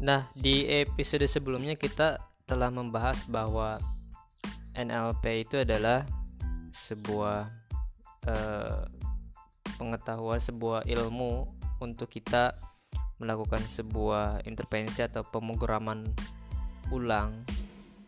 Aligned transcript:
Nah, 0.00 0.24
di 0.32 0.64
episode 0.64 1.28
sebelumnya 1.28 1.76
kita 1.76 2.16
telah 2.48 2.72
membahas 2.72 3.20
bahwa 3.28 3.76
NLP 4.72 5.44
itu 5.44 5.60
adalah 5.60 6.08
sebuah 6.72 7.52
eh, 8.24 8.80
pengetahuan, 9.76 10.40
sebuah 10.40 10.88
ilmu 10.88 11.44
untuk 11.84 12.08
kita 12.08 12.56
melakukan 13.20 13.60
sebuah 13.60 14.48
intervensi 14.48 15.04
atau 15.04 15.20
pemrograman 15.20 16.08
ulang 16.88 17.36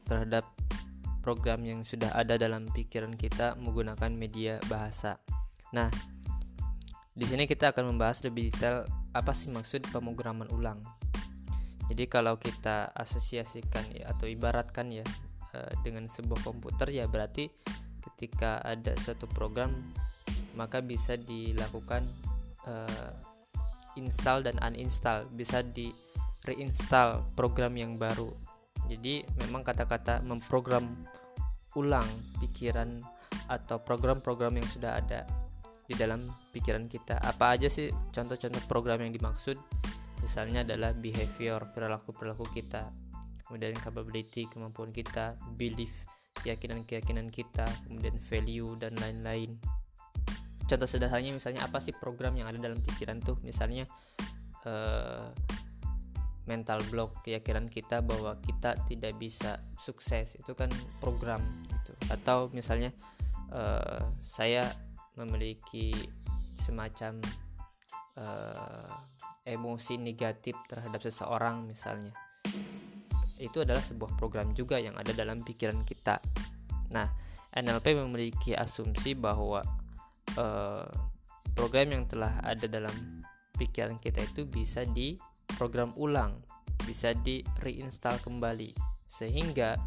terhadap 0.09 0.49
program 1.21 1.61
yang 1.63 1.85
sudah 1.85 2.09
ada 2.17 2.41
dalam 2.41 2.65
pikiran 2.73 3.13
kita 3.21 3.53
menggunakan 3.61 4.11
media 4.17 4.57
bahasa. 4.67 5.21
Nah, 5.77 5.93
di 7.13 7.29
sini 7.29 7.45
kita 7.45 7.77
akan 7.77 7.93
membahas 7.93 8.25
lebih 8.25 8.49
detail 8.49 8.89
apa 9.13 9.37
sih 9.37 9.53
maksud 9.53 9.85
pemrograman 9.93 10.49
ulang. 10.49 10.81
Jadi 11.93 12.09
kalau 12.09 12.41
kita 12.41 12.89
asosiasikan 12.97 13.85
ya, 13.93 14.09
atau 14.17 14.25
ibaratkan 14.25 14.89
ya 14.89 15.05
eh, 15.53 15.73
dengan 15.85 16.09
sebuah 16.09 16.41
komputer 16.41 16.89
ya 16.89 17.05
berarti 17.05 17.53
ketika 18.01 18.65
ada 18.65 18.97
suatu 18.97 19.29
program 19.29 19.93
maka 20.57 20.85
bisa 20.85 21.17
dilakukan 21.17 22.05
uh, 22.69 23.13
install 23.97 24.45
dan 24.45 24.57
uninstall, 24.61 25.25
bisa 25.33 25.65
di 25.65 25.93
reinstall 26.45 27.25
program 27.33 27.73
yang 27.77 27.97
baru. 27.97 28.29
Jadi 28.89 29.25
memang 29.41 29.65
kata-kata 29.65 30.21
memprogram 30.21 30.85
ulang 31.79 32.05
pikiran 32.37 33.01
atau 33.49 33.81
program-program 33.81 34.61
yang 34.61 34.69
sudah 34.69 35.01
ada 35.01 35.25
di 35.89 35.97
dalam 35.97 36.29
pikiran 36.53 36.85
kita. 36.85 37.17
Apa 37.21 37.57
aja 37.57 37.73
sih 37.73 37.89
contoh-contoh 38.13 38.61
program 38.69 39.01
yang 39.01 39.13
dimaksud? 39.17 39.57
Misalnya 40.23 40.63
adalah 40.63 40.95
behavior, 40.95 41.67
perilaku-perilaku 41.75 42.47
kita, 42.55 42.95
kemudian 43.45 43.75
capability, 43.77 44.47
kemampuan 44.47 44.95
kita, 44.95 45.35
belief, 45.59 45.93
keyakinan-keyakinan 46.41 47.29
kita, 47.29 47.67
kemudian 47.85 48.17
value 48.31 48.73
dan 48.79 48.95
lain-lain. 48.97 49.59
Contoh 50.71 50.89
sederhananya 50.89 51.37
misalnya 51.37 51.67
apa 51.67 51.83
sih 51.83 51.93
program 51.93 52.39
yang 52.39 52.49
ada 52.49 52.57
dalam 52.57 52.81
pikiran 52.81 53.21
tuh? 53.21 53.37
Misalnya 53.45 53.85
uh, 54.65 55.29
mental 56.47 56.83
block 56.91 57.23
keyakinan 57.23 57.71
kita 57.71 58.03
bahwa 58.03 58.39
kita 58.43 58.75
tidak 58.91 59.15
bisa 59.19 59.63
sukses 59.79 60.35
itu 60.39 60.55
kan 60.57 60.71
program 60.99 61.43
gitu. 61.69 61.93
Atau 62.11 62.49
misalnya 62.57 62.91
uh, 63.53 64.11
saya 64.25 64.67
memiliki 65.15 65.93
semacam 66.57 67.21
uh, 68.17 68.97
emosi 69.43 69.99
negatif 69.99 70.55
terhadap 70.71 71.03
seseorang 71.03 71.67
misalnya. 71.67 72.15
Itu 73.39 73.67
adalah 73.67 73.83
sebuah 73.83 74.15
program 74.15 74.55
juga 74.55 74.79
yang 74.79 74.95
ada 74.95 75.11
dalam 75.11 75.43
pikiran 75.43 75.83
kita. 75.83 76.23
Nah 76.95 77.09
NLP 77.53 77.99
memiliki 77.99 78.57
asumsi 78.57 79.13
bahwa 79.19 79.61
uh, 80.39 80.87
program 81.53 81.93
yang 81.93 82.05
telah 82.09 82.39
ada 82.41 82.65
dalam 82.65 83.23
pikiran 83.59 84.01
kita 84.01 84.25
itu 84.25 84.49
bisa 84.49 84.87
di 84.89 85.19
program 85.59 85.93
ulang 86.01 86.41
bisa 86.83 87.15
di 87.15 87.41
reinstall 87.63 88.19
kembali. 88.21 88.75
Sehingga 89.07 89.79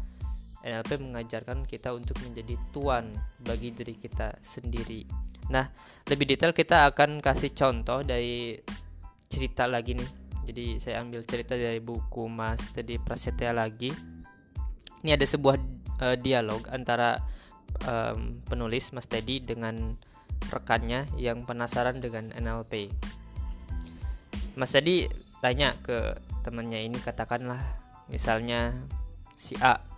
NLP 0.64 0.98
mengajarkan 0.98 1.68
kita 1.68 1.92
untuk 1.94 2.18
menjadi 2.24 2.56
tuan 2.72 3.12
bagi 3.44 3.70
diri 3.70 3.94
kita 3.94 4.40
sendiri. 4.42 5.06
Nah, 5.52 5.70
lebih 6.10 6.26
detail 6.26 6.50
kita 6.50 6.90
akan 6.90 7.22
kasih 7.22 7.54
contoh 7.54 8.02
dari 8.02 8.58
cerita 9.26 9.66
lagi 9.68 9.98
nih. 9.98 10.10
Jadi 10.46 10.66
saya 10.78 11.02
ambil 11.02 11.26
cerita 11.26 11.58
dari 11.58 11.82
buku 11.82 12.30
Mas 12.30 12.62
Teddy 12.70 13.02
Prasetya 13.02 13.50
lagi. 13.50 13.90
Ini 15.02 15.18
ada 15.18 15.26
sebuah 15.26 15.56
uh, 16.02 16.16
dialog 16.18 16.66
antara 16.70 17.18
um, 17.86 18.38
penulis 18.46 18.94
Mas 18.94 19.10
Teddy 19.10 19.42
dengan 19.42 19.98
rekannya 20.50 21.10
yang 21.18 21.42
penasaran 21.42 21.98
dengan 21.98 22.30
NLP. 22.30 22.90
Mas 24.54 24.70
Teddy 24.70 25.10
tanya 25.42 25.74
ke 25.82 26.14
temannya 26.46 26.86
ini 26.86 26.96
katakanlah 27.02 27.58
misalnya 28.06 28.70
si 29.34 29.58
A 29.58 29.96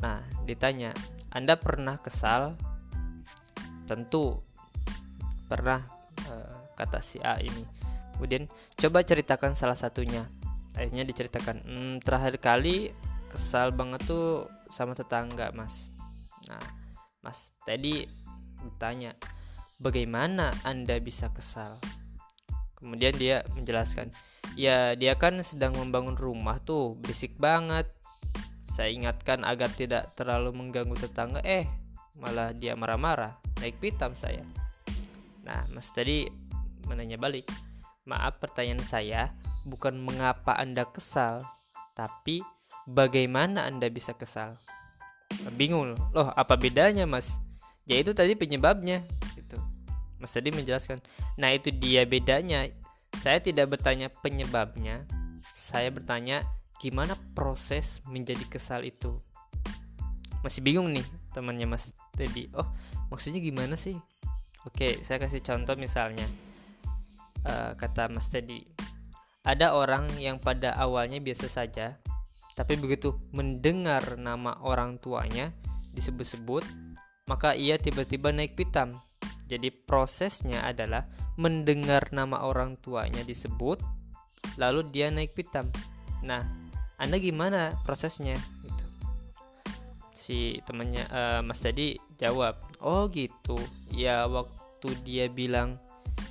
Nah, 0.00 0.20
ditanya, 0.44 0.92
Anda 1.32 1.56
pernah 1.56 1.96
kesal? 2.00 2.56
Tentu 3.88 4.42
pernah 5.46 5.80
uh, 6.28 6.56
kata 6.76 7.00
si 7.00 7.22
A 7.22 7.40
ini. 7.40 7.75
Kemudian 8.16 8.48
coba 8.80 9.04
ceritakan 9.04 9.52
salah 9.52 9.76
satunya. 9.76 10.24
Akhirnya 10.76 11.04
diceritakan, 11.04 11.56
hmm, 11.64 11.94
terakhir 12.04 12.40
kali 12.40 12.92
kesal 13.28 13.72
banget 13.72 14.04
tuh 14.08 14.48
sama 14.72 14.96
tetangga, 14.96 15.52
Mas. 15.52 15.92
Nah, 16.48 16.60
Mas 17.20 17.52
tadi 17.64 18.08
bertanya, 18.60 19.12
bagaimana 19.80 20.52
Anda 20.64 20.96
bisa 21.00 21.28
kesal? 21.32 21.76
Kemudian 22.76 23.16
dia 23.16 23.40
menjelaskan, 23.56 24.12
ya 24.56 24.92
dia 24.96 25.16
kan 25.16 25.40
sedang 25.40 25.76
membangun 25.76 26.16
rumah 26.16 26.60
tuh, 26.60 26.96
berisik 27.00 27.36
banget 27.40 27.88
saya 28.76 28.92
ingatkan 28.92 29.40
agar 29.48 29.72
tidak 29.72 30.12
terlalu 30.12 30.52
mengganggu 30.52 30.92
tetangga, 31.00 31.40
eh 31.40 31.64
malah 32.20 32.52
dia 32.52 32.76
marah-marah, 32.76 33.40
naik 33.64 33.80
pitam 33.80 34.12
saya. 34.12 34.44
Nah, 35.48 35.64
Mas 35.72 35.88
tadi 35.96 36.28
menanya 36.84 37.16
balik. 37.16 37.48
Maaf 38.06 38.38
pertanyaan 38.38 38.82
saya 38.86 39.22
bukan 39.66 39.98
mengapa 39.98 40.54
Anda 40.54 40.86
kesal, 40.86 41.42
tapi 41.98 42.38
bagaimana 42.86 43.66
Anda 43.66 43.90
bisa 43.90 44.14
kesal? 44.14 44.54
Bingung 45.58 45.92
loh, 45.92 46.30
apa 46.38 46.54
bedanya 46.54 47.02
Mas? 47.02 47.34
Ya 47.82 47.98
itu 47.98 48.14
tadi 48.14 48.38
penyebabnya 48.38 49.02
gitu. 49.34 49.58
Mas 50.22 50.30
tadi 50.30 50.54
menjelaskan. 50.54 51.02
Nah, 51.34 51.50
itu 51.50 51.74
dia 51.74 52.06
bedanya. 52.06 52.70
Saya 53.18 53.42
tidak 53.42 53.74
bertanya 53.74 54.06
penyebabnya, 54.22 55.02
saya 55.50 55.90
bertanya 55.90 56.46
gimana 56.78 57.18
proses 57.34 58.04
menjadi 58.06 58.44
kesal 58.46 58.84
itu 58.84 59.18
masih 60.44 60.62
bingung 60.62 60.92
nih 60.94 61.02
temannya 61.34 61.66
Mas 61.66 61.90
Teddy 62.14 62.52
oh 62.54 62.68
maksudnya 63.10 63.42
gimana 63.42 63.74
sih 63.74 63.98
oke 64.62 65.02
saya 65.02 65.18
kasih 65.18 65.42
contoh 65.42 65.74
misalnya 65.74 66.22
uh, 67.46 67.72
kata 67.78 68.10
Mas 68.10 68.26
Teddy 68.26 68.66
ada 69.46 69.78
orang 69.78 70.10
yang 70.18 70.42
pada 70.42 70.74
awalnya 70.74 71.22
biasa 71.22 71.46
saja 71.46 71.96
tapi 72.58 72.74
begitu 72.74 73.14
mendengar 73.30 74.18
nama 74.18 74.58
orang 74.64 74.98
tuanya 74.98 75.54
disebut-sebut 75.94 76.64
maka 77.26 77.58
ia 77.58 77.74
tiba-tiba 77.76 78.30
naik 78.30 78.54
pitam. 78.54 78.94
Jadi 79.46 79.70
prosesnya 79.70 80.62
adalah 80.66 81.06
mendengar 81.38 82.10
nama 82.10 82.42
orang 82.46 82.78
tuanya 82.78 83.22
disebut 83.22 83.78
lalu 84.58 84.86
dia 84.90 85.10
naik 85.10 85.34
pitam. 85.34 85.68
Nah 86.22 86.42
anda 86.96 87.20
gimana 87.20 87.76
prosesnya? 87.84 88.38
Gitu. 88.62 88.84
Si 90.16 90.38
temannya 90.64 91.04
uh, 91.12 91.40
Mas 91.44 91.60
tadi 91.60 91.98
jawab 92.16 92.56
oh 92.80 93.06
gitu. 93.10 93.58
Ya 93.92 94.24
waktu 94.26 94.88
dia 95.02 95.26
bilang 95.30 95.78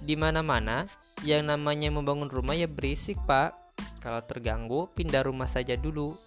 di 0.02 0.18
mana-mana 0.18 0.90
yang 1.24 1.48
namanya 1.48 1.94
membangun 1.94 2.28
rumah 2.28 2.58
ya 2.58 2.68
berisik 2.68 3.16
pak. 3.24 3.56
Kalau 4.04 4.22
terganggu 4.26 4.92
pindah 4.92 5.24
rumah 5.24 5.48
saja 5.48 5.78
dulu. 5.80 6.18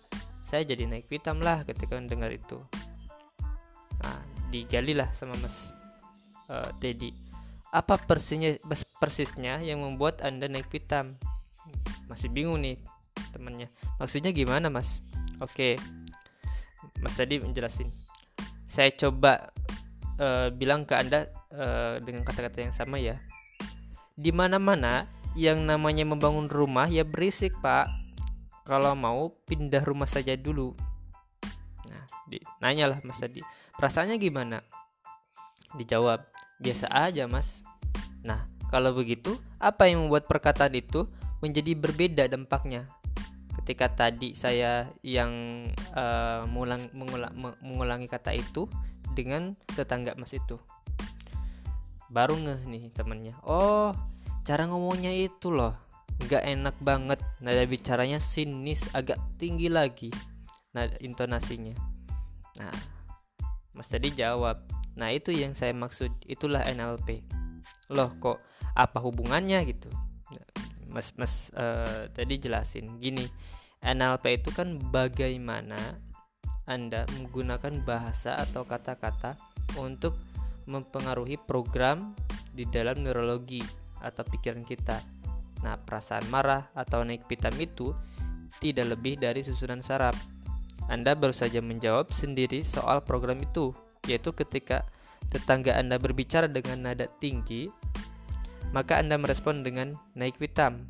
Saya 0.47 0.65
jadi 0.65 0.89
naik 0.89 1.13
pitam 1.13 1.45
lah 1.45 1.61
ketika 1.69 2.01
mendengar 2.01 2.33
itu. 2.33 2.57
Nah 4.01 4.21
digalilah 4.49 5.13
sama 5.13 5.37
Mas 5.37 5.77
uh, 6.49 6.73
Dedi 6.81 7.13
apa 7.69 8.01
persisnya 8.01 8.57
persisnya 8.97 9.61
yang 9.61 9.85
membuat 9.85 10.25
anda 10.25 10.49
naik 10.49 10.73
pitam? 10.73 11.21
Masih 12.09 12.33
bingung 12.33 12.65
nih 12.65 12.81
temennya. 13.37 13.69
Maksudnya 14.01 14.33
gimana 14.33 14.73
mas? 14.73 15.05
Oke. 15.45 15.77
Mas 17.05 17.13
tadi 17.13 17.37
menjelasin 17.37 17.93
saya 18.69 18.93
coba 18.93 19.51
uh, 20.21 20.53
bilang 20.53 20.85
ke 20.85 20.95
anda 20.95 21.27
uh, 21.51 21.97
dengan 22.05 22.23
kata-kata 22.23 22.69
yang 22.69 22.75
sama 22.77 23.01
ya 23.01 23.17
di 24.19 24.35
mana-mana 24.35 25.07
yang 25.39 25.63
namanya 25.63 26.03
membangun 26.03 26.51
rumah 26.51 26.91
ya 26.91 27.07
berisik 27.07 27.55
pak. 27.63 27.87
Kalau 28.67 28.93
mau 28.99 29.33
pindah 29.47 29.81
rumah 29.87 30.11
saja 30.11 30.35
dulu. 30.35 30.75
Nah 31.89 32.03
di, 32.27 32.43
nanyalah 32.59 32.99
mas 33.07 33.23
tadi 33.23 33.41
perasaannya 33.79 34.19
gimana? 34.19 34.61
Dijawab 35.79 36.27
biasa 36.59 36.91
aja 36.91 37.31
mas. 37.31 37.63
Nah 38.27 38.43
kalau 38.69 38.93
begitu 38.93 39.39
apa 39.63 39.87
yang 39.87 40.05
membuat 40.05 40.27
perkataan 40.27 40.75
itu 40.75 41.07
menjadi 41.39 41.79
berbeda 41.79 42.27
dampaknya? 42.27 42.85
Ketika 43.63 43.89
tadi 43.95 44.35
saya 44.35 44.91
yang 45.05 45.31
uh, 45.95 46.43
mengulang, 46.51 46.91
mengulang, 46.93 47.33
mengulangi 47.63 48.09
kata 48.11 48.35
itu 48.35 48.67
dengan 49.15 49.55
tetangga 49.73 50.19
mas 50.19 50.35
itu 50.35 50.59
baru 52.09 52.37
ngeh 52.37 52.61
nih 52.65 52.83
temennya. 52.93 53.37
Oh 53.45 53.93
cara 54.45 54.65
ngomongnya 54.65 55.13
itu 55.13 55.53
loh. 55.53 55.77
Nggak 56.25 56.45
enak 56.45 56.77
banget. 56.83 57.21
Nada 57.45 57.63
bicaranya 57.69 58.19
sinis 58.19 58.85
agak 58.97 59.21
tinggi 59.37 59.69
lagi. 59.69 60.11
Nada 60.73 60.97
intonasinya. 61.05 61.77
Nah 62.59 62.75
Mas 63.77 63.87
tadi 63.87 64.11
jawab. 64.11 64.59
Nah 64.99 65.15
itu 65.15 65.31
yang 65.31 65.55
saya 65.55 65.71
maksud. 65.77 66.11
Itulah 66.27 66.67
NLP 66.67 67.23
loh 67.89 68.13
kok 68.21 68.41
apa 68.77 69.01
hubungannya 69.01 69.65
gitu? 69.69 69.89
Mas 70.89 71.13
Mas 71.21 71.53
uh, 71.55 72.09
tadi 72.13 72.41
jelasin. 72.41 72.99
Gini 72.99 73.29
NLP 73.85 74.43
itu 74.43 74.51
kan 74.51 74.81
bagaimana 74.91 75.79
Anda 76.69 77.09
menggunakan 77.17 77.81
bahasa 77.87 78.37
atau 78.37 78.67
kata-kata 78.67 79.39
untuk 79.81 80.19
mempengaruhi 80.69 81.41
program 81.41 82.13
di 82.53 82.69
dalam 82.69 83.01
neurologi 83.01 83.65
atau 84.05 84.23
pikiran 84.23 84.63
kita. 84.63 85.01
Nah, 85.65 85.75
perasaan 85.81 86.29
marah 86.31 86.71
atau 86.77 87.03
naik 87.03 87.27
pitam 87.27 87.55
itu 87.59 87.91
tidak 88.63 88.95
lebih 88.95 89.19
dari 89.19 89.43
susunan 89.43 89.83
saraf. 89.83 90.15
Anda 90.87 91.19
baru 91.19 91.35
saja 91.35 91.59
menjawab 91.59 92.15
sendiri 92.15 92.63
soal 92.63 93.03
program 93.03 93.43
itu, 93.43 93.75
yaitu 94.07 94.31
ketika 94.33 94.87
tetangga 95.29 95.77
Anda 95.77 96.01
berbicara 96.01 96.49
dengan 96.49 96.87
nada 96.87 97.11
tinggi, 97.19 97.69
maka 98.73 99.01
Anda 99.03 99.19
merespon 99.21 99.67
dengan 99.67 99.99
naik 100.15 100.39
pitam. 100.41 100.87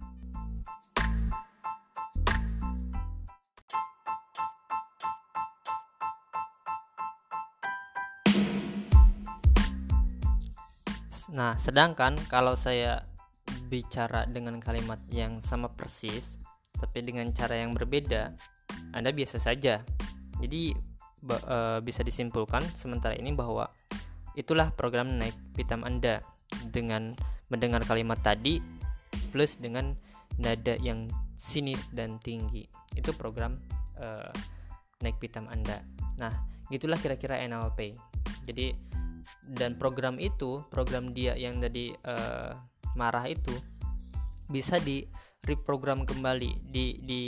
Nah, 11.38 11.54
sedangkan 11.54 12.18
kalau 12.26 12.58
saya 12.58 13.06
bicara 13.70 14.26
dengan 14.26 14.58
kalimat 14.58 14.98
yang 15.06 15.38
sama 15.38 15.70
persis, 15.70 16.34
tapi 16.74 17.06
dengan 17.06 17.30
cara 17.30 17.62
yang 17.62 17.78
berbeda, 17.78 18.34
Anda 18.90 19.14
biasa 19.14 19.38
saja. 19.38 19.86
Jadi 20.42 20.74
e, 21.30 21.56
bisa 21.86 22.02
disimpulkan 22.02 22.66
sementara 22.74 23.14
ini 23.14 23.30
bahwa 23.30 23.70
itulah 24.34 24.74
program 24.74 25.14
naik 25.14 25.38
pitam 25.54 25.86
Anda 25.86 26.18
dengan 26.74 27.14
mendengar 27.54 27.86
kalimat 27.86 28.18
tadi 28.18 28.58
plus 29.30 29.62
dengan 29.62 29.94
nada 30.42 30.74
yang 30.82 31.06
sinis 31.38 31.86
dan 31.94 32.18
tinggi. 32.18 32.66
Itu 32.98 33.14
program 33.14 33.54
e, 33.94 34.26
naik 35.06 35.22
pitam 35.22 35.46
Anda. 35.46 35.86
Nah, 36.18 36.34
gitulah 36.66 36.98
kira-kira 36.98 37.38
NLP. 37.46 37.94
Jadi 38.42 38.74
dan 39.48 39.80
program 39.80 40.20
itu 40.20 40.62
program 40.68 41.16
dia 41.16 41.32
yang 41.38 41.60
tadi 41.62 41.92
uh, 42.04 42.52
marah 42.94 43.24
itu 43.28 43.52
bisa 44.48 44.80
di 44.80 45.04
reprogram 45.44 46.04
kembali 46.04 46.68
di 46.68 47.00
di 47.00 47.22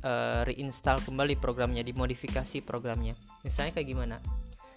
uh, 0.00 0.46
reinstall 0.46 1.02
kembali 1.02 1.36
programnya 1.36 1.84
dimodifikasi 1.84 2.64
programnya. 2.64 3.12
Misalnya 3.44 3.76
kayak 3.76 3.88
gimana? 3.88 4.16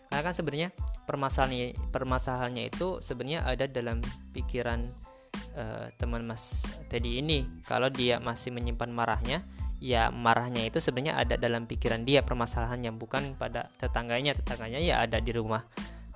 Karena 0.10 0.22
kan 0.26 0.34
sebenarnya 0.34 0.70
permasalahannya 1.06 1.78
permasalahannya 1.94 2.64
itu 2.74 3.00
sebenarnya 3.00 3.46
ada 3.46 3.70
dalam 3.70 4.02
pikiran 4.34 4.90
uh, 5.54 5.88
teman 5.96 6.26
Mas 6.26 6.60
Teddy 6.90 7.22
ini. 7.22 7.46
Kalau 7.64 7.88
dia 7.94 8.18
masih 8.18 8.50
menyimpan 8.52 8.90
marahnya 8.90 9.46
ya 9.80 10.12
marahnya 10.12 10.68
itu 10.68 10.84
sebenarnya 10.84 11.24
ada 11.24 11.40
dalam 11.40 11.64
pikiran 11.64 12.04
dia 12.04 12.20
permasalahannya 12.26 12.92
bukan 12.98 13.38
pada 13.38 13.70
tetangganya. 13.78 14.34
Tetangganya 14.34 14.82
ya 14.82 14.96
ada 15.06 15.22
di 15.22 15.32
rumah 15.32 15.62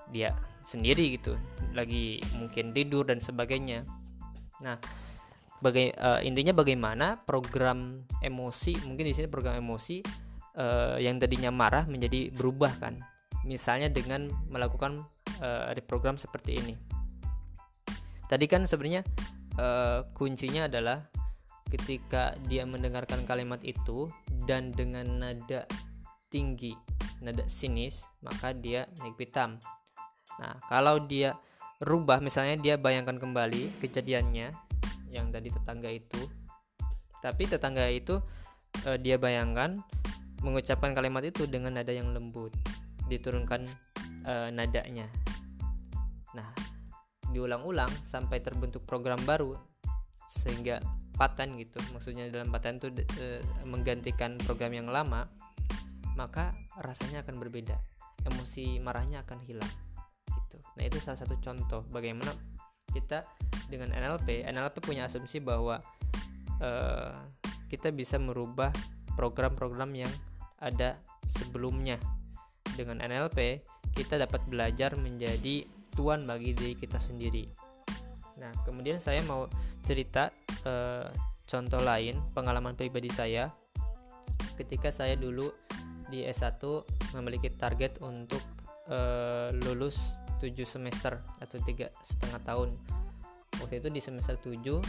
dia 0.10 0.34
sendiri 0.64 1.20
gitu. 1.20 1.36
Lagi 1.72 2.20
mungkin 2.36 2.76
tidur 2.76 3.08
dan 3.08 3.20
sebagainya. 3.20 3.84
Nah 4.64 4.80
baga 5.64 5.80
uh, 5.80 6.20
intinya 6.20 6.52
bagaimana 6.52 7.24
program 7.24 8.04
emosi 8.20 8.84
mungkin 8.84 9.08
di 9.08 9.16
sini 9.16 9.32
program 9.32 9.64
emosi 9.64 10.04
uh, 10.60 11.00
yang 11.00 11.16
tadinya 11.20 11.52
marah 11.54 11.88
menjadi 11.88 12.32
berubah 12.36 12.74
kan? 12.80 13.00
Misalnya 13.48 13.92
dengan 13.92 14.32
melakukan 14.52 15.04
uh, 15.44 15.72
reprogram 15.76 16.16
seperti 16.16 16.60
ini. 16.60 16.76
Tadi 18.28 18.46
kan 18.48 18.64
sebenarnya 18.64 19.04
uh, 19.60 20.08
kuncinya 20.16 20.66
adalah 20.66 21.04
ketika 21.74 22.38
dia 22.46 22.64
mendengarkan 22.70 23.26
kalimat 23.26 23.60
itu 23.66 24.10
dan 24.46 24.70
dengan 24.70 25.06
nada 25.18 25.66
tinggi 26.30 26.78
nada 27.24 27.46
sinis 27.48 28.06
maka 28.20 28.52
dia 28.52 28.86
naik 29.02 29.16
pitam 29.18 29.58
Nah, 30.42 30.58
kalau 30.66 31.04
dia 31.04 31.38
rubah 31.84 32.24
misalnya 32.24 32.56
dia 32.58 32.76
bayangkan 32.80 33.20
kembali 33.20 33.84
kejadiannya 33.84 34.50
yang 35.12 35.30
tadi 35.30 35.52
tetangga 35.52 35.92
itu. 35.92 36.22
Tapi 37.22 37.44
tetangga 37.46 37.86
itu 37.92 38.20
e, 38.88 38.98
dia 39.00 39.20
bayangkan 39.20 39.80
mengucapkan 40.44 40.92
kalimat 40.92 41.24
itu 41.24 41.46
dengan 41.46 41.78
nada 41.78 41.94
yang 41.94 42.12
lembut. 42.12 42.52
Diturunkan 43.08 43.68
e, 44.26 44.34
nadanya. 44.52 45.08
Nah, 46.34 46.50
diulang-ulang 47.30 47.92
sampai 48.08 48.42
terbentuk 48.42 48.84
program 48.88 49.20
baru 49.28 49.54
sehingga 50.28 50.82
paten 51.14 51.56
gitu. 51.62 51.78
Maksudnya 51.94 52.28
dalam 52.34 52.50
paten 52.50 52.82
itu 52.82 52.90
e, 53.22 53.44
menggantikan 53.70 54.36
program 54.42 54.74
yang 54.74 54.90
lama, 54.90 55.30
maka 56.18 56.58
rasanya 56.82 57.22
akan 57.22 57.38
berbeda. 57.38 57.78
Emosi 58.24 58.80
marahnya 58.80 59.22
akan 59.28 59.40
hilang 59.44 59.83
Nah, 60.78 60.84
itu 60.84 60.98
salah 60.98 61.20
satu 61.20 61.38
contoh 61.38 61.86
bagaimana 61.94 62.34
kita 62.94 63.26
dengan 63.70 63.94
NLP, 63.94 64.46
NLP 64.46 64.82
punya 64.82 65.10
asumsi 65.10 65.42
bahwa 65.42 65.82
uh, 66.62 67.14
kita 67.70 67.90
bisa 67.90 68.22
merubah 68.22 68.70
program-program 69.18 69.94
yang 69.94 70.14
ada 70.62 70.98
sebelumnya. 71.26 71.98
Dengan 72.74 73.02
NLP, 73.02 73.62
kita 73.94 74.18
dapat 74.18 74.42
belajar 74.50 74.98
menjadi 74.98 75.66
tuan 75.94 76.26
bagi 76.26 76.58
diri 76.58 76.74
kita 76.74 76.98
sendiri. 76.98 77.46
Nah, 78.42 78.50
kemudian 78.66 78.98
saya 78.98 79.22
mau 79.30 79.46
cerita 79.86 80.34
uh, 80.66 81.06
contoh 81.46 81.82
lain 81.82 82.18
pengalaman 82.34 82.74
pribadi 82.74 83.14
saya 83.14 83.54
ketika 84.58 84.90
saya 84.90 85.14
dulu 85.18 85.54
di 86.10 86.26
S1 86.26 86.62
memiliki 87.18 87.50
target 87.54 88.02
untuk 88.02 88.42
uh, 88.90 89.50
lulus 89.66 90.23
7 90.44 90.68
semester 90.68 91.24
atau 91.40 91.58
tiga 91.64 91.88
setengah 92.04 92.40
tahun. 92.44 92.70
Waktu 93.64 93.80
itu 93.80 93.88
di 93.88 94.02
semester 94.04 94.36
7 94.36 94.52
uh, 94.52 94.84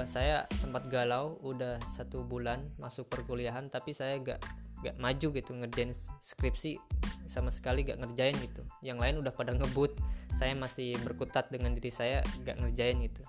eh, 0.00 0.06
saya 0.08 0.48
sempat 0.56 0.88
galau 0.88 1.36
udah 1.44 1.76
satu 1.92 2.24
bulan 2.24 2.64
masuk 2.80 3.12
perkuliahan 3.12 3.68
tapi 3.68 3.92
saya 3.92 4.16
gak 4.16 4.40
gak 4.80 4.96
maju 4.96 5.28
gitu 5.36 5.52
ngerjain 5.52 5.92
skripsi 6.24 6.80
sama 7.28 7.52
sekali 7.52 7.84
gak 7.84 8.00
ngerjain 8.00 8.32
gitu. 8.40 8.64
Yang 8.80 8.98
lain 9.04 9.14
udah 9.20 9.32
pada 9.36 9.52
ngebut 9.52 9.92
saya 10.40 10.56
masih 10.56 10.96
berkutat 11.04 11.52
dengan 11.52 11.76
diri 11.76 11.92
saya 11.92 12.24
gak 12.48 12.56
ngerjain 12.56 13.04
gitu. 13.04 13.20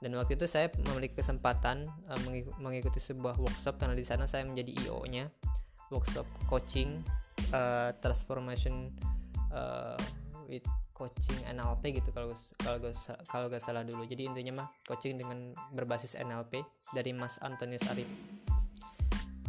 Dan 0.00 0.16
waktu 0.16 0.40
itu 0.40 0.48
saya 0.48 0.72
memiliki 0.88 1.20
kesempatan 1.20 1.84
uh, 2.08 2.20
mengikuti 2.56 2.96
sebuah 2.96 3.36
workshop 3.36 3.76
karena 3.76 3.92
di 3.92 4.06
sana 4.08 4.24
saya 4.24 4.48
menjadi 4.48 4.72
IO 4.88 5.04
nya 5.04 5.28
workshop 5.92 6.24
coaching 6.48 7.04
uh, 7.52 7.92
transformation 8.00 8.88
with 10.50 10.66
coaching 10.92 11.38
NLP 11.46 12.02
gitu 12.02 12.10
kalau 12.10 12.34
kalau 12.60 12.90
kalau 13.30 13.46
gak 13.46 13.62
salah 13.62 13.86
dulu. 13.86 14.02
Jadi 14.04 14.26
intinya 14.26 14.66
mah 14.66 14.68
coaching 14.84 15.16
dengan 15.16 15.54
berbasis 15.72 16.18
NLP 16.18 16.60
dari 16.90 17.14
Mas 17.14 17.38
Antonius 17.38 17.86
Arif 17.86 18.10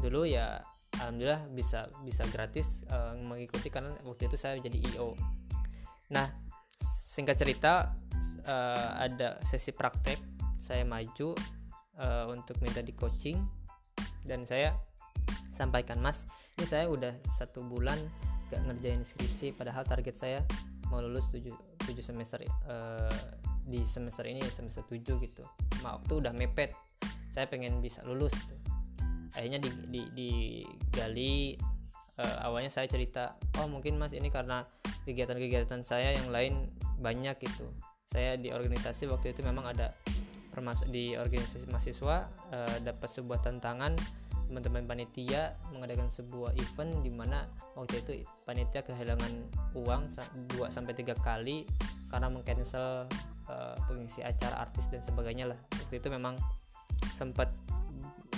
dulu 0.01 0.25
ya 0.25 0.57
alhamdulillah 0.97 1.45
bisa 1.53 1.87
bisa 2.01 2.25
gratis 2.33 2.81
uh, 2.89 3.13
mengikuti 3.21 3.69
karena 3.69 3.93
waktu 4.01 4.27
itu 4.27 4.35
saya 4.35 4.57
jadi 4.57 4.81
IO 4.91 5.13
nah 6.09 6.27
singkat 7.05 7.37
cerita 7.37 7.93
uh, 8.49 8.89
ada 8.97 9.37
sesi 9.45 9.71
praktek 9.71 10.17
saya 10.57 10.81
maju 10.83 11.37
uh, 12.01 12.25
untuk 12.33 12.57
minta 12.59 12.81
di 12.81 12.91
coaching 12.97 13.37
dan 14.25 14.43
saya 14.49 14.73
sampaikan 15.53 16.01
mas 16.01 16.25
ini 16.57 16.65
saya 16.65 16.89
udah 16.89 17.13
satu 17.29 17.61
bulan 17.61 17.97
gak 18.49 18.65
ngerjain 18.67 19.05
skripsi 19.05 19.55
padahal 19.55 19.85
target 19.85 20.17
saya 20.17 20.39
mau 20.91 20.99
lulus 20.99 21.31
7, 21.31 21.47
7 21.87 21.95
semester 22.03 22.43
uh, 22.67 23.07
di 23.63 23.81
semester 23.87 24.27
ini 24.27 24.43
semester 24.51 24.83
7 24.83 24.99
gitu. 25.23 25.43
Maaf 25.81 26.03
tuh 26.05 26.19
udah 26.19 26.35
mepet. 26.35 26.75
Saya 27.31 27.47
pengen 27.47 27.79
bisa 27.79 28.03
lulus 28.03 28.35
gitu. 28.35 28.59
akhirnya 29.31 29.63
di, 29.63 29.71
di, 29.87 30.01
digali 30.11 31.55
uh, 32.19 32.43
awalnya 32.43 32.67
saya 32.67 32.91
cerita 32.91 33.39
oh 33.63 33.71
mungkin 33.71 33.95
mas 33.95 34.11
ini 34.11 34.27
karena 34.27 34.67
kegiatan-kegiatan 35.07 35.87
saya 35.87 36.19
yang 36.19 36.27
lain 36.27 36.67
banyak 36.99 37.39
gitu. 37.39 37.71
Saya 38.11 38.35
di 38.35 38.51
organisasi 38.51 39.07
waktu 39.07 39.31
itu 39.31 39.39
memang 39.47 39.71
ada 39.71 39.95
di 40.91 41.15
organisasi 41.15 41.71
mahasiswa 41.71 42.27
uh, 42.51 42.77
dapat 42.83 43.07
sebuah 43.07 43.39
tantangan 43.39 43.95
teman-teman 44.51 44.83
panitia 44.83 45.55
mengadakan 45.71 46.11
sebuah 46.11 46.51
event 46.59 46.91
di 46.99 47.11
mana 47.15 47.47
waktu 47.79 48.03
itu 48.03 48.11
panitia 48.43 48.83
kehilangan 48.83 49.31
uang 49.79 50.11
2 50.11 50.67
sampai 50.67 50.91
3 50.91 51.15
kali 51.23 51.63
karena 52.11 52.27
mengcancel 52.27 53.07
uh, 53.47 53.75
pengisi 53.87 54.19
acara 54.19 54.67
artis 54.67 54.91
dan 54.91 54.99
sebagainya 55.07 55.47
lah. 55.47 55.59
Waktu 55.79 56.03
itu 56.03 56.11
memang 56.11 56.35
sempat 57.15 57.55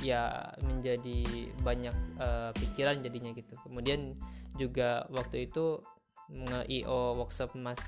ya 0.04 0.54
menjadi 0.62 1.50
banyak 1.64 1.96
uh, 2.20 2.52
pikiran 2.54 3.00
jadinya 3.00 3.32
gitu 3.32 3.56
kemudian 3.64 4.20
juga 4.60 5.08
waktu 5.08 5.48
itu 5.48 5.80
nge-IO 6.28 7.16
workshop 7.16 7.56
Mas 7.56 7.80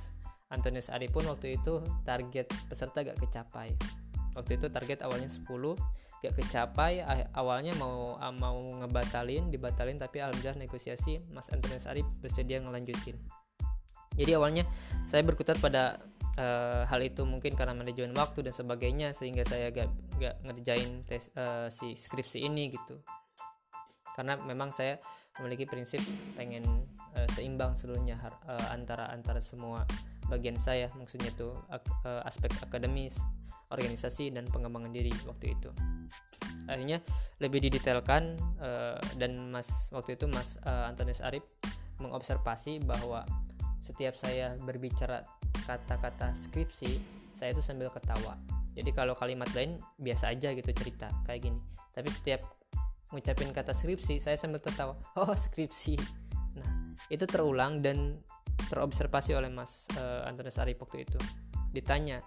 Antonius 0.48 0.88
Ari 0.88 1.12
pun 1.12 1.27
waktu 1.27 1.60
itu 1.60 1.84
target 2.08 2.48
peserta 2.72 3.03
gak 3.03 3.20
kecapai 3.20 3.75
waktu 4.32 4.55
itu 4.55 4.72
target 4.72 5.03
awalnya 5.03 5.27
10 5.27 5.44
gak 6.27 6.41
kecapai 6.41 7.05
awalnya 7.38 7.74
mau 7.77 8.17
ah, 8.17 8.34
mau 8.34 8.58
ngebatalin 8.82 9.53
dibatalin 9.53 10.01
tapi 10.01 10.20
alhamdulillah 10.20 10.65
negosiasi 10.65 11.22
Mas 11.32 11.50
Antonius 11.53 11.86
Ari 11.86 12.01
bersedia 12.22 12.62
ngelanjutin. 12.62 13.17
Jadi 14.15 14.32
awalnya 14.32 14.63
saya 15.05 15.22
berkutat 15.27 15.60
pada 15.60 16.00
uh, 16.39 16.88
hal 16.88 17.01
itu 17.03 17.27
mungkin 17.27 17.51
karena 17.51 17.75
manajemen 17.75 18.15
waktu 18.15 18.48
dan 18.48 18.55
sebagainya 18.55 19.12
sehingga 19.12 19.44
saya 19.44 19.72
gak, 19.75 19.91
gak 20.20 20.39
ngerjain 20.48 21.03
tes 21.03 21.27
uh, 21.36 21.67
si 21.67 22.00
skripsi 22.00 22.48
ini 22.48 22.72
gitu. 22.72 23.03
Karena 24.15 24.39
memang 24.39 24.72
saya 24.72 24.96
memiliki 25.39 25.67
prinsip 25.67 26.00
pengen 26.39 26.63
uh, 27.15 27.27
seimbang 27.36 27.75
seluruhnya 27.75 28.15
uh, 28.48 28.72
antara 28.72 29.12
antara 29.12 29.44
semua 29.44 29.84
bagian 30.32 30.55
saya 30.58 30.88
maksudnya 30.96 31.29
tuh 31.36 31.53
uh, 31.70 32.22
aspek 32.24 32.50
akademis 32.63 33.20
organisasi 33.74 34.34
dan 34.34 34.45
pengembangan 34.50 34.93
diri 34.93 35.13
waktu 35.25 35.55
itu. 35.57 35.69
Akhirnya 36.65 37.01
lebih 37.41 37.62
didetailkan 37.65 38.38
uh, 38.62 38.98
dan 39.17 39.53
mas 39.53 39.89
waktu 39.93 40.17
itu 40.17 40.25
mas 40.29 40.57
uh, 40.65 40.89
Antonius 40.89 41.22
Arif 41.22 41.45
mengobservasi 42.01 42.84
bahwa 42.84 43.24
setiap 43.79 44.17
saya 44.17 44.57
berbicara 44.57 45.22
kata-kata 45.65 46.34
skripsi 46.34 46.98
saya 47.38 47.53
itu 47.53 47.62
sambil 47.62 47.91
ketawa. 47.93 48.39
Jadi 48.75 48.91
kalau 48.91 49.15
kalimat 49.15 49.48
lain 49.55 49.79
biasa 50.00 50.34
aja 50.36 50.51
gitu 50.51 50.72
cerita 50.75 51.12
kayak 51.24 51.51
gini. 51.51 51.60
Tapi 51.93 52.10
setiap 52.12 52.41
ngucapin 53.13 53.53
kata 53.53 53.72
skripsi 53.72 54.17
saya 54.19 54.36
sambil 54.36 54.60
tertawa 54.60 54.98
oh 55.22 55.31
skripsi. 55.31 55.95
Nah 56.57 56.98
itu 57.12 57.24
terulang 57.29 57.84
dan 57.86 58.19
terobservasi 58.72 59.36
oleh 59.36 59.51
Mas 59.51 59.86
uh, 60.00 60.25
Antonius 60.25 60.57
Arif 60.57 60.81
waktu 60.81 61.05
itu. 61.05 61.19
Ditanya 61.75 62.24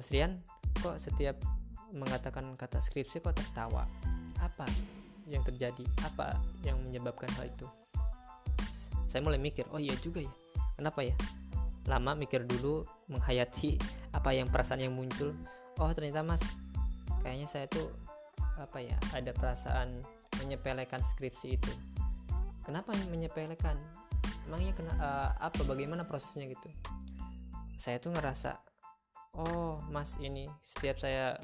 Mas 0.00 0.08
Rian 0.08 0.40
kok 0.80 0.96
setiap 0.96 1.36
mengatakan 1.92 2.56
kata 2.56 2.80
skripsi 2.80 3.20
kok 3.20 3.36
tertawa? 3.36 3.84
Apa 4.40 4.64
yang 5.28 5.44
terjadi? 5.44 5.84
Apa 6.00 6.40
yang 6.64 6.80
menyebabkan 6.80 7.28
hal 7.36 7.52
itu? 7.52 7.68
Saya 9.12 9.20
mulai 9.20 9.36
mikir 9.36 9.68
oh 9.68 9.76
iya 9.76 9.92
juga 10.00 10.24
ya. 10.24 10.32
Kenapa 10.72 11.04
ya? 11.04 11.12
Lama 11.84 12.16
mikir 12.16 12.48
dulu 12.48 12.88
menghayati 13.12 13.76
apa 14.16 14.32
yang 14.32 14.48
perasaan 14.48 14.80
yang 14.80 14.96
muncul. 14.96 15.36
Oh 15.76 15.92
ternyata 15.92 16.24
mas 16.24 16.40
kayaknya 17.20 17.44
saya 17.44 17.68
tuh 17.68 17.92
apa 18.56 18.80
ya 18.80 18.96
ada 19.12 19.36
perasaan 19.36 20.00
menyepelekan 20.40 21.04
skripsi 21.04 21.60
itu. 21.60 21.72
Kenapa 22.64 22.96
menyepelekan? 23.12 23.76
Emangnya 24.48 24.72
kena 24.72 24.96
uh, 24.96 25.28
apa? 25.44 25.60
Bagaimana 25.68 26.08
prosesnya? 26.08 26.48
Gitu. 26.48 26.72
Saya 27.76 28.00
tuh 28.00 28.16
ngerasa 28.16 28.69
oh 29.38 29.78
mas 29.92 30.16
ini 30.22 30.48
setiap 30.62 30.98
saya 30.98 31.36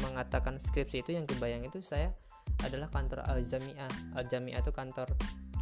mengatakan 0.00 0.56
skripsi 0.56 1.04
itu 1.04 1.12
yang 1.12 1.28
kebayang 1.28 1.66
itu 1.68 1.84
saya 1.84 2.10
adalah 2.64 2.88
kantor 2.88 3.26
Al 3.28 3.44
Jamiah 3.44 3.90
Al 4.16 4.24
Jamiah 4.26 4.64
itu 4.64 4.72
kantor 4.72 5.12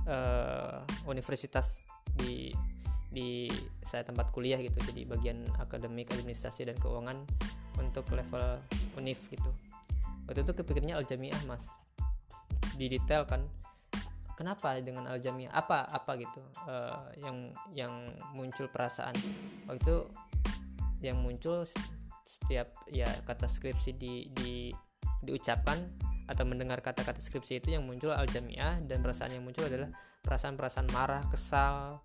uh, 0.06 0.86
universitas 1.10 1.80
di 2.14 2.54
di 3.10 3.50
saya 3.82 4.06
tempat 4.06 4.30
kuliah 4.30 4.56
gitu. 4.62 4.78
Jadi 4.78 5.02
bagian 5.04 5.42
akademik 5.58 6.14
administrasi 6.14 6.70
dan 6.70 6.78
keuangan 6.78 7.26
untuk 7.82 8.06
level 8.14 8.62
univ 8.94 9.18
gitu. 9.28 9.50
Waktu 10.30 10.46
itu 10.46 10.52
kepikirnya 10.62 10.94
al 10.94 11.02
jamiah 11.02 11.38
mas. 11.50 11.66
Di 12.78 12.86
detail 12.86 13.26
kan 13.26 13.42
kenapa 14.38 14.78
dengan 14.78 15.10
al 15.10 15.18
jamiah 15.18 15.50
apa 15.50 15.90
apa 15.90 16.14
gitu 16.22 16.40
uh, 16.70 17.10
yang 17.18 17.50
yang 17.74 17.92
muncul 18.30 18.70
perasaan? 18.70 19.12
Waktu 19.66 19.82
itu 19.82 19.96
yang 21.00 21.20
muncul 21.20 21.64
setiap 22.24 22.70
ya 22.86 23.10
kata 23.26 23.50
skripsi 23.50 23.90
di, 23.98 24.30
di 24.30 24.70
diucapkan 25.20 25.76
atau 26.30 26.46
mendengar 26.46 26.78
kata-kata 26.78 27.18
skripsi 27.18 27.58
itu 27.58 27.74
yang 27.74 27.82
muncul 27.82 28.14
al 28.14 28.30
jamiah 28.30 28.78
dan 28.86 29.02
perasaan 29.02 29.34
yang 29.34 29.42
muncul 29.42 29.66
adalah 29.66 29.90
perasaan-perasaan 30.22 30.88
marah 30.94 31.26
kesal 31.26 31.98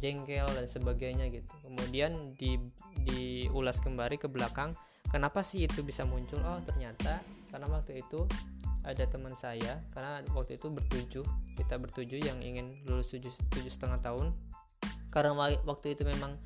jengkel 0.00 0.48
dan 0.48 0.66
sebagainya 0.66 1.28
gitu. 1.28 1.50
Kemudian 1.60 2.34
di 2.34 2.56
diulas 3.04 3.78
kembali 3.84 4.16
ke 4.16 4.26
belakang 4.26 4.72
kenapa 5.12 5.44
sih 5.44 5.68
itu 5.68 5.84
bisa 5.84 6.08
muncul? 6.08 6.40
Oh 6.40 6.58
ternyata 6.64 7.20
karena 7.52 7.68
waktu 7.68 8.00
itu 8.00 8.24
ada 8.86 9.04
teman 9.04 9.36
saya 9.36 9.84
karena 9.92 10.24
waktu 10.32 10.56
itu 10.56 10.72
bertujuh 10.72 11.26
kita 11.60 11.74
bertujuh 11.76 12.24
yang 12.24 12.40
ingin 12.40 12.80
lulus 12.88 13.12
tujuh 13.12 13.68
setengah 13.68 14.00
tahun. 14.00 14.32
Karena 15.12 15.36
waktu 15.64 15.96
itu 15.96 16.04
memang 16.04 16.36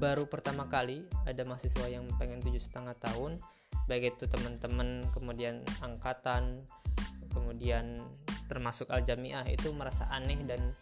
baru 0.00 0.24
pertama 0.24 0.64
kali 0.66 1.04
ada 1.28 1.44
mahasiswa 1.44 1.84
yang 1.86 2.08
pengen 2.16 2.40
tujuh 2.40 2.58
setengah 2.58 2.96
tahun 2.96 3.36
baik 3.84 4.16
itu 4.16 4.24
teman-teman 4.26 5.04
kemudian 5.12 5.60
angkatan 5.84 6.64
kemudian 7.36 8.00
termasuk 8.48 8.88
al 8.90 9.04
jamiah 9.04 9.44
itu 9.46 9.70
merasa 9.76 10.08
aneh 10.10 10.40
dan 10.48 10.72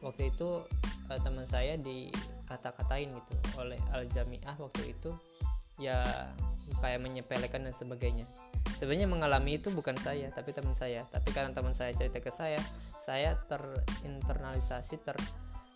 waktu 0.00 0.32
itu 0.32 0.64
uh, 1.12 1.20
teman 1.20 1.44
saya 1.44 1.76
dikata-katain 1.76 3.12
gitu 3.12 3.34
oleh 3.60 3.78
al 3.92 4.08
jamiah 4.10 4.56
waktu 4.56 4.96
itu 4.96 5.12
ya 5.78 6.02
kayak 6.80 7.02
menyepelekan 7.02 7.66
dan 7.66 7.74
sebagainya. 7.74 8.26
Sebenarnya 8.78 9.06
mengalami 9.06 9.60
itu 9.60 9.70
bukan 9.70 9.94
saya 10.00 10.30
tapi 10.32 10.54
teman 10.54 10.74
saya. 10.74 11.06
Tapi 11.10 11.30
karena 11.34 11.52
teman 11.52 11.76
saya 11.76 11.92
cerita 11.94 12.18
ke 12.22 12.30
saya 12.32 12.58
saya 13.02 13.36
terinternalisasi 13.46 14.96
ter 15.04 15.18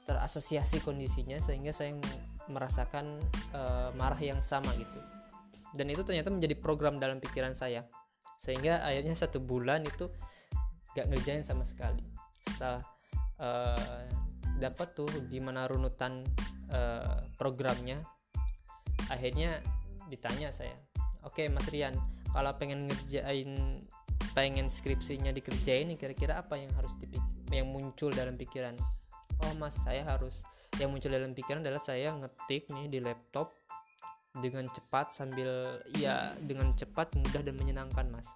terasosiasi 0.09 0.81
kondisinya 0.81 1.37
sehingga 1.45 1.77
saya 1.77 1.93
merasakan 2.49 3.21
uh, 3.55 3.93
marah 3.95 4.21
yang 4.21 4.41
sama 4.45 4.73
gitu. 4.77 5.01
Dan 5.77 5.93
itu 5.93 6.03
ternyata 6.03 6.33
menjadi 6.33 6.57
program 6.57 6.97
dalam 6.97 7.21
pikiran 7.21 7.53
saya. 7.53 7.85
Sehingga 8.41 8.81
akhirnya 8.83 9.15
satu 9.15 9.41
bulan 9.43 9.85
itu 9.85 10.09
gak 10.97 11.13
ngerjain 11.13 11.45
sama 11.45 11.63
sekali. 11.69 12.03
Setelah 12.43 12.83
uh, 13.39 14.03
dapat 14.59 14.89
tuh 14.93 15.09
gimana 15.31 15.71
runutan 15.71 16.27
uh, 16.75 17.23
programnya 17.39 18.03
akhirnya 19.09 19.63
ditanya 20.11 20.51
saya 20.51 20.75
oke 21.23 21.39
okay, 21.39 21.47
Mas 21.47 21.65
Rian 21.71 21.95
kalau 22.35 22.53
pengen 22.59 22.91
ngerjain 22.91 23.83
pengen 24.35 24.67
skripsinya 24.69 25.33
dikerjain 25.33 25.89
kira-kira 25.97 26.43
apa 26.43 26.59
yang 26.59 26.75
harus 26.77 26.93
dipik 27.01 27.23
yang 27.49 27.73
muncul 27.73 28.13
dalam 28.13 28.37
pikiran? 28.37 28.77
Oh 29.41 29.55
Mas 29.57 29.73
saya 29.81 30.05
harus 30.05 30.45
yang 30.77 30.93
muncul 30.93 31.09
dalam 31.09 31.33
pikiran 31.33 31.65
adalah 31.65 31.81
saya 31.81 32.13
ngetik 32.13 32.69
nih 32.71 32.87
di 32.93 32.99
laptop 33.01 33.57
dengan 34.39 34.69
cepat 34.71 35.17
sambil 35.17 35.81
ya 35.97 36.37
dengan 36.39 36.77
cepat 36.77 37.17
mudah 37.17 37.43
dan 37.43 37.55
menyenangkan 37.57 38.07
Mas. 38.13 38.29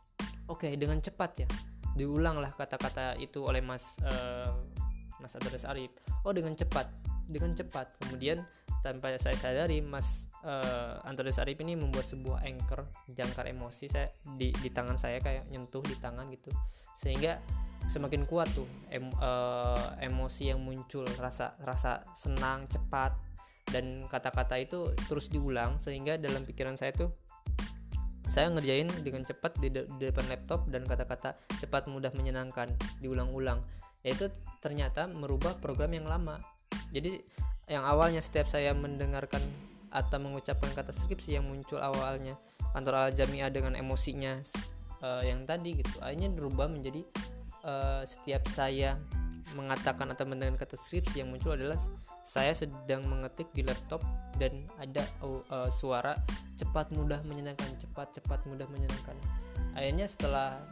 Oke 0.49 0.67
okay, 0.69 0.73
dengan 0.75 0.99
cepat 0.99 1.45
ya. 1.45 1.49
Diulanglah 1.93 2.51
kata-kata 2.57 3.21
itu 3.21 3.45
oleh 3.45 3.61
Mas 3.61 4.01
uh, 4.03 4.51
Mas 5.21 5.37
Andreas 5.39 5.69
Arif. 5.69 5.93
Oh 6.27 6.33
dengan 6.35 6.57
cepat. 6.57 6.89
Dengan 7.29 7.55
cepat. 7.55 7.95
Kemudian 8.03 8.43
tanpa 8.83 9.15
saya 9.17 9.39
sadari 9.39 9.79
Mas 9.81 10.27
uh, 10.43 10.99
Andreas 11.07 11.39
Arif 11.39 11.62
ini 11.62 11.79
membuat 11.79 12.05
sebuah 12.11 12.43
anchor 12.43 12.91
jangkar 13.09 13.47
emosi 13.49 13.87
saya 13.87 14.11
di, 14.37 14.51
di 14.51 14.69
tangan 14.75 14.99
saya 14.99 15.23
kayak 15.23 15.49
nyentuh 15.49 15.81
di 15.87 15.97
tangan 15.97 16.27
gitu. 16.35 16.51
Sehingga 16.99 17.39
semakin 17.91 18.27
kuat 18.27 18.51
tuh 18.55 18.67
em, 18.91 19.11
uh, 19.23 19.97
emosi 20.03 20.51
yang 20.51 20.62
muncul 20.62 21.07
rasa 21.19 21.55
rasa 21.62 22.03
senang 22.15 22.67
cepat 22.71 23.15
dan 23.71 24.07
kata-kata 24.11 24.59
itu 24.59 24.93
terus 25.07 25.31
diulang. 25.31 25.79
Sehingga 25.79 26.19
dalam 26.19 26.43
pikiran 26.43 26.75
saya 26.75 26.91
tuh 26.93 27.15
saya 28.27 28.49
ngerjain 28.49 28.89
dengan 29.05 29.29
cepat 29.29 29.61
di, 29.61 29.69
de 29.69 29.85
di 30.01 30.09
depan 30.09 30.25
laptop 30.27 30.65
dan 30.73 30.89
kata-kata 30.89 31.37
cepat 31.62 31.87
mudah 31.87 32.11
menyenangkan 32.19 32.71
diulang-ulang. 32.99 33.62
Yaitu 34.03 34.27
ternyata 34.59 35.07
merubah 35.07 35.55
program 35.62 35.95
yang 35.95 36.11
lama. 36.11 36.43
Jadi 36.91 37.23
yang 37.71 37.87
awalnya 37.87 38.21
setiap 38.23 38.50
saya 38.50 38.75
mendengarkan 38.75 39.40
atau 39.92 40.19
mengucapkan 40.19 40.73
kata 40.73 40.90
skripsi 40.90 41.37
yang 41.37 41.45
muncul 41.47 41.78
awalnya. 41.78 42.35
Kantor 42.73 43.12
al 43.12 43.12
dengan 43.52 43.76
emosinya 43.76 44.40
uh, 45.04 45.21
yang 45.21 45.45
tadi 45.45 45.85
gitu. 45.85 46.00
Akhirnya 46.00 46.33
berubah 46.33 46.73
menjadi 46.73 47.04
uh, 47.69 48.02
setiap 48.09 48.49
saya 48.49 48.97
mengatakan 49.52 50.09
atau 50.09 50.25
mendengar 50.25 50.64
kata 50.64 50.81
skripsi 50.81 51.21
yang 51.21 51.28
muncul 51.28 51.52
adalah 51.52 51.76
saya 52.25 52.57
sedang 52.57 53.04
mengetik 53.04 53.52
di 53.52 53.61
laptop 53.61 54.00
dan 54.40 54.64
ada 54.81 55.04
uh, 55.21 55.69
suara 55.69 56.16
cepat 56.57 56.88
mudah 56.97 57.21
menyenangkan 57.28 57.69
cepat 57.76 58.16
cepat 58.16 58.40
mudah 58.49 58.64
menyenangkan. 58.73 59.16
Akhirnya 59.76 60.09
setelah 60.09 60.62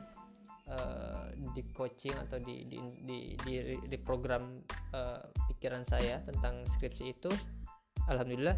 uh, 0.70 1.26
di 1.54 1.62
coaching 1.74 2.14
atau 2.14 2.38
di 2.38 2.66
di 2.70 2.78
di, 3.04 3.18
di, 3.42 3.54
di 3.86 3.98
program 3.98 4.54
uh, 4.94 5.22
pikiran 5.50 5.82
saya 5.82 6.22
tentang 6.22 6.62
skripsi 6.64 7.04
itu 7.10 7.30
alhamdulillah 8.06 8.56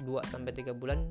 2 0.00 0.08
sampai 0.24 0.52
3 0.56 0.72
bulan 0.72 1.04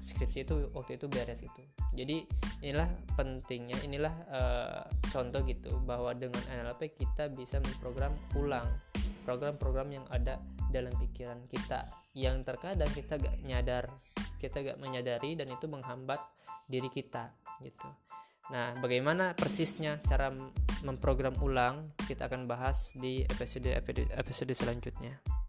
skripsi 0.00 0.44
itu 0.44 0.54
waktu 0.76 1.00
itu 1.00 1.06
beres 1.08 1.40
itu 1.40 1.62
jadi 1.96 2.24
inilah 2.60 2.88
pentingnya 3.16 3.78
inilah 3.84 4.14
uh, 4.28 4.82
contoh 5.08 5.40
gitu 5.48 5.72
bahwa 5.84 6.12
dengan 6.12 6.40
NLP 6.48 6.96
kita 6.96 7.32
bisa 7.32 7.60
memprogram 7.60 8.12
ulang 8.36 8.66
program-program 9.24 9.88
yang 9.92 10.06
ada 10.08 10.40
dalam 10.72 10.92
pikiran 10.96 11.40
kita 11.48 11.86
yang 12.16 12.42
terkadang 12.42 12.88
kita 12.90 13.20
gak 13.20 13.36
nyadar 13.44 13.84
kita 14.40 14.64
gak 14.64 14.78
menyadari 14.80 15.36
dan 15.36 15.46
itu 15.48 15.68
menghambat 15.68 16.18
diri 16.66 16.88
kita 16.88 17.30
gitu 17.60 17.88
nah 18.50 18.74
bagaimana 18.82 19.32
persisnya 19.32 20.02
cara 20.04 20.34
memprogram 20.82 21.34
ulang? 21.40 21.86
Kita 22.04 22.26
akan 22.26 22.50
bahas 22.50 22.90
di 22.98 23.22
episode 23.24 23.70
episode, 23.70 24.10
episode 24.12 24.52
selanjutnya 24.52 25.39